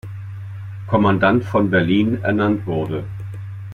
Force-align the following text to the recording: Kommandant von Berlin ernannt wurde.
Kommandant 0.87 1.45
von 1.45 1.69
Berlin 1.69 2.23
ernannt 2.23 2.65
wurde. 2.65 3.03